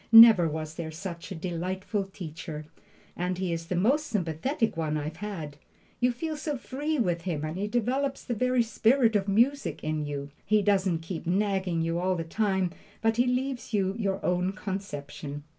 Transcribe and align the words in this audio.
Never 0.11 0.47
was 0.49 0.73
there 0.73 0.89
such 0.89 1.31
a 1.31 1.35
delightful 1.35 2.05
teacher! 2.05 2.65
and 3.15 3.37
he 3.37 3.53
is 3.53 3.67
the 3.67 3.75
most 3.75 4.07
sympathetic 4.07 4.75
one 4.75 4.97
I've 4.97 5.17
had. 5.17 5.57
You 5.99 6.11
feel 6.11 6.35
so 6.35 6.57
free 6.57 6.97
with 6.97 7.21
him, 7.21 7.43
and 7.45 7.55
he 7.55 7.67
develops 7.67 8.23
the 8.23 8.33
very 8.33 8.63
spirit 8.63 9.15
of 9.15 9.27
music 9.27 9.83
in 9.83 10.03
you. 10.07 10.31
He 10.43 10.63
doesn't 10.63 11.03
keep 11.03 11.27
nagging 11.27 11.81
at 11.81 11.85
you 11.85 11.99
all 11.99 12.15
the 12.15 12.23
time, 12.23 12.71
but 13.03 13.17
he 13.17 13.27
leaves 13.27 13.75
you 13.75 13.93
your 13.95 14.25
own 14.25 14.53
conception. 14.53 15.43